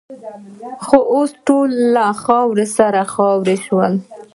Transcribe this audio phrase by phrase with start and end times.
[0.85, 3.93] خو اوس ټول له خاورو سره خاوروې شول.